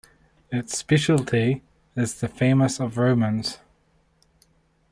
Its 0.51 0.79
speciality 0.79 1.61
is 1.95 2.19
the 2.21 2.27
famous 2.27 2.79
of 2.79 2.97
Romans. 2.97 3.59